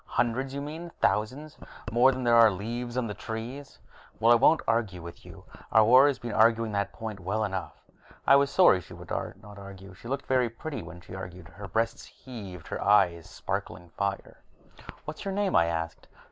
Hundreds, 0.17 0.51
you 0.51 0.61
mean; 0.63 0.89
thousands 0.99 1.59
more 1.91 2.11
than 2.11 2.23
there 2.23 2.33
are 2.35 2.49
leaves 2.49 2.97
on 2.97 3.05
the 3.05 3.13
trees." 3.13 3.77
"Well, 4.19 4.31
I 4.31 4.35
won't 4.35 4.61
argue 4.67 4.99
with 4.99 5.23
you. 5.23 5.45
Our 5.71 5.85
war 5.85 6.07
has 6.07 6.17
been 6.17 6.31
arguing 6.31 6.71
that 6.71 6.91
point 6.91 7.19
well 7.19 7.43
enough." 7.43 7.75
I 8.25 8.35
was 8.35 8.49
sorry 8.49 8.81
she 8.81 8.95
would 8.95 9.11
not 9.11 9.59
argue. 9.59 9.93
She 9.93 10.07
looked 10.07 10.25
very 10.25 10.49
pretty 10.49 10.81
when 10.81 11.01
she 11.01 11.13
argued, 11.13 11.49
her 11.49 11.67
breasts 11.67 12.05
heaving, 12.05 12.65
her 12.65 12.83
eyes 12.83 13.29
sparkling 13.29 13.89
fire. 13.91 14.37
"What's 15.05 15.23
your 15.23 15.35
name?" 15.35 15.55
I 15.55 15.67
asked. 15.67 16.07